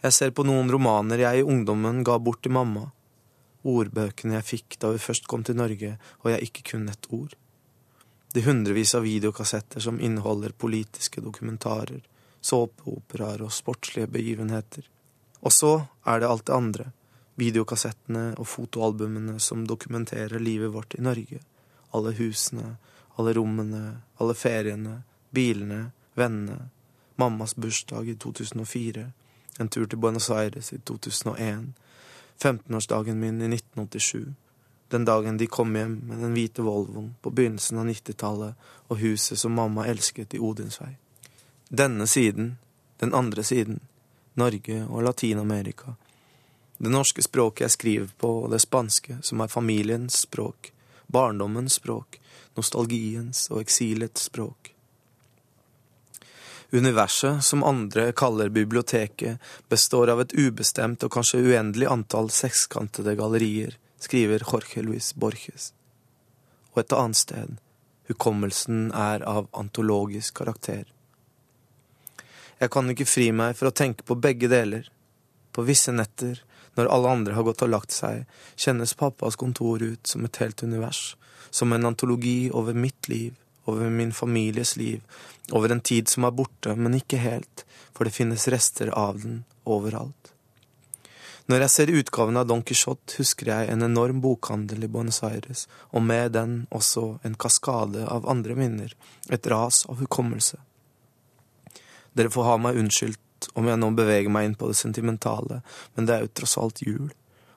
[0.00, 2.88] Jeg ser på noen romaner jeg i ungdommen ga bort til mamma,
[3.68, 7.36] ordbøkene jeg fikk da vi først kom til Norge og jeg ikke kunne et ord.
[8.32, 12.00] De hundrevis av videokassetter som inneholder politiske dokumentarer,
[12.40, 14.86] såpeoperaer og sportslige begivenheter.
[15.40, 15.72] Og så
[16.06, 16.86] er det alt det andre,
[17.40, 21.40] videokassettene og fotoalbumene som dokumenterer livet vårt i Norge.
[21.96, 22.76] Alle husene,
[23.16, 26.68] alle rommene, alle feriene, bilene, vennene,
[27.16, 29.06] mammas bursdag i 2004,
[29.60, 31.72] en tur til Buenos Aires i 2001,
[32.40, 34.34] 15-årsdagen min i 1987,
[34.90, 39.38] den dagen de kom hjem med den hvite Volvoen på begynnelsen av 90-tallet og huset
[39.38, 40.96] som mamma elsket i Odinsvei.
[41.72, 42.56] Denne siden,
[42.96, 43.80] den andre siden,
[44.34, 45.94] Norge og Latin-Amerika.
[46.78, 50.72] Det norske språket jeg skriver på, og det spanske, som er familiens språk,
[51.06, 52.18] barndommens språk,
[52.58, 54.72] nostalgiens og eksilets språk.
[56.74, 59.38] Universet, som andre kaller biblioteket,
[59.68, 65.70] består av et ubestemt og kanskje uendelig antall sekskantede gallerier, skriver Jorge Luis Borges.
[66.74, 67.58] Og et annet sted,
[68.10, 70.88] hukommelsen er av antologisk karakter.
[72.60, 74.88] Jeg kan ikke fri meg for å tenke på begge deler.
[75.52, 76.42] På visse netter,
[76.78, 80.62] Når alle andre har gått og lagt seg, kjennes pappas kontor ut som et helt
[80.62, 81.16] univers,
[81.50, 83.34] som en antologi over mitt liv,
[83.66, 85.02] over min families liv,
[85.50, 89.42] over en tid som er borte, men ikke helt, for det finnes rester av den
[89.66, 90.32] overalt.
[91.50, 95.66] Når jeg ser utgaven av Don Quijote, husker jeg en enorm bokhandel i Buenos Aires,
[95.90, 98.94] og med den også en kaskade av andre minner,
[99.26, 100.60] et ras av hukommelse.
[102.16, 105.60] Dere får ha meg unnskyldt om jeg nå beveger meg inn på det sentimentale,
[105.94, 107.10] men det er jo tross alt jul,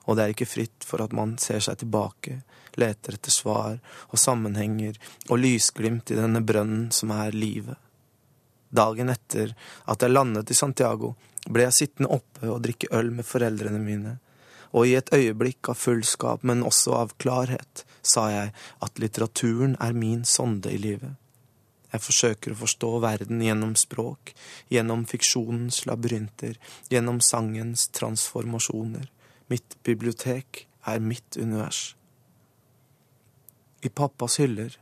[0.04, 2.40] og det er ikke fritt for at man ser seg tilbake,
[2.80, 3.78] leter etter svar
[4.08, 4.98] og sammenhenger
[5.28, 7.78] og lysglimt i denne brønnen som er livet.
[8.74, 9.54] Dagen etter
[9.90, 11.14] at jeg landet i Santiago,
[11.46, 14.16] ble jeg sittende oppe og drikke øl med foreldrene mine,
[14.74, 19.94] og i et øyeblikk av fullskap, men også av klarhet, sa jeg at litteraturen er
[19.94, 21.14] min sonde i livet.
[21.94, 24.32] Jeg forsøker å forstå verden gjennom språk,
[24.72, 26.56] gjennom fiksjonens labyrinter,
[26.90, 29.06] gjennom sangens transformasjoner.
[29.52, 31.94] Mitt bibliotek er mitt univers.
[33.86, 34.74] I pappas hyller,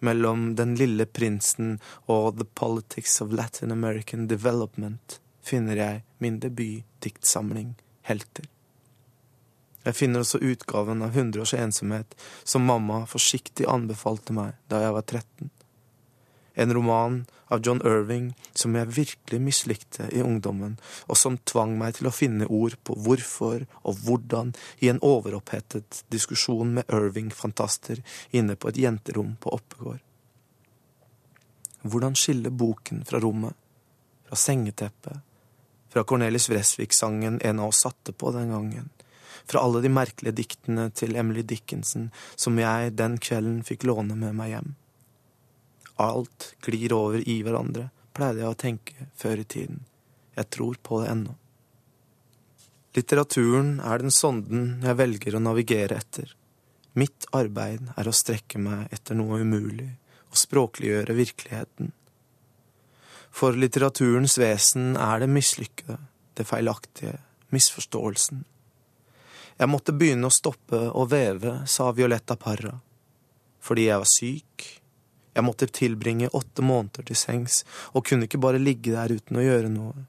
[0.00, 7.74] mellom Den lille prinsen og The Politics of Latin American Development, finner jeg min debutdiktsamling
[8.08, 8.48] Helter.
[9.84, 14.96] Jeg finner også utgaven av Hundre års ensomhet, som mamma forsiktig anbefalte meg da jeg
[14.96, 15.50] var 13.
[16.54, 20.76] En roman av John Irving som jeg virkelig mislikte i ungdommen,
[21.10, 26.04] og som tvang meg til å finne ord på hvorfor og hvordan i en overopphetet
[26.14, 30.02] diskusjon med Irving-fantaster inne på et jenterom på Oppegård.
[31.84, 33.56] Hvordan skille boken fra rommet,
[34.24, 35.18] fra sengeteppet,
[35.92, 38.88] fra Cornelis Vresvik-sangen en av oss satte på den gangen,
[39.44, 44.38] fra alle de merkelige diktene til Emily Dickinson som jeg den kvelden fikk låne med
[44.38, 44.72] meg hjem.
[46.02, 49.82] Alt glir over i hverandre, pleide jeg å tenke før i tiden.
[50.34, 51.34] Jeg tror på det ennå.
[52.94, 56.30] Litteraturen er den sonden jeg velger å navigere etter.
[56.94, 59.90] Mitt arbeid er å strekke meg etter noe umulig
[60.30, 61.90] og språkliggjøre virkeligheten.
[63.34, 65.98] For litteraturens vesen er det mislykkede,
[66.38, 67.16] det feilaktige,
[67.54, 68.44] misforståelsen.
[69.58, 72.76] Jeg måtte begynne å stoppe å veve, sa Violetta Parra.
[73.62, 74.66] Fordi jeg var syk.
[75.34, 77.62] Jeg måtte tilbringe åtte måneder til sengs,
[77.92, 80.06] og kunne ikke bare ligge der uten å gjøre noe.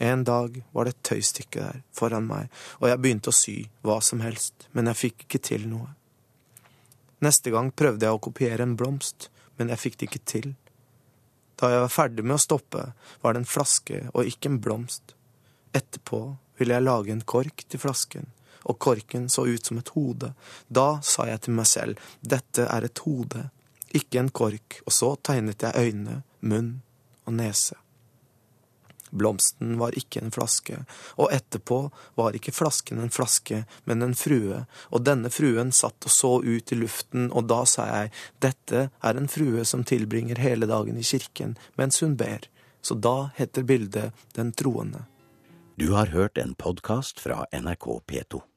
[0.00, 2.48] En dag var det et tøystykke der foran meg,
[2.80, 5.90] og jeg begynte å sy hva som helst, men jeg fikk ikke til noe.
[7.20, 9.28] Neste gang prøvde jeg å kopiere en blomst,
[9.60, 10.52] men jeg fikk det ikke til.
[11.60, 12.86] Da jeg var ferdig med å stoppe,
[13.20, 15.12] var det en flaske og ikke en blomst.
[15.76, 16.22] Etterpå
[16.56, 18.30] ville jeg lage en kork til flasken,
[18.64, 20.32] og korken så ut som et hode.
[20.68, 23.50] Da sa jeg til meg selv, dette er et hode,
[23.96, 26.74] ikke en kork, og så tegnet jeg øyne, munn
[27.26, 27.76] og nese.
[29.10, 30.84] Blomsten var ikke en flaske,
[31.18, 31.80] og etterpå
[32.18, 36.72] var ikke flasken en flaske, men en frue, og denne fruen satt og så ut
[36.72, 41.06] i luften, og da sa jeg, dette er en frue som tilbringer hele dagen i
[41.06, 42.46] kirken mens hun ber,
[42.82, 45.04] så da heter bildet Den troende.
[45.76, 48.49] Du har hørt en podkast fra NRK P2.